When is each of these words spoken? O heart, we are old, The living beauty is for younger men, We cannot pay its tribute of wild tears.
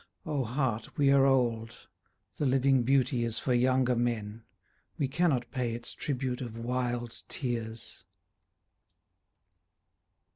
O 0.25 0.43
heart, 0.43 0.97
we 0.97 1.11
are 1.11 1.27
old, 1.27 1.73
The 2.39 2.47
living 2.47 2.81
beauty 2.81 3.23
is 3.23 3.37
for 3.37 3.53
younger 3.53 3.95
men, 3.95 4.41
We 4.97 5.07
cannot 5.07 5.51
pay 5.51 5.75
its 5.75 5.93
tribute 5.93 6.41
of 6.41 6.57
wild 6.57 7.21
tears. 7.27 8.03